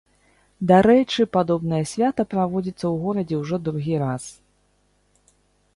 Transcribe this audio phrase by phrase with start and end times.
[0.69, 4.23] Дарэчы, падобнае свята праводзіцца ў горадзе ўжо другі раз.